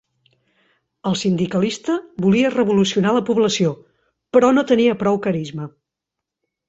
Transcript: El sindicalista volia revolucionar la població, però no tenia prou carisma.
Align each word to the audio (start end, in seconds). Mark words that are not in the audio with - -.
El 1.09 1.17
sindicalista 1.23 1.97
volia 2.25 2.51
revolucionar 2.55 3.13
la 3.19 3.23
població, 3.29 3.75
però 4.37 4.51
no 4.59 4.65
tenia 4.73 4.97
prou 5.03 5.21
carisma. 5.27 5.69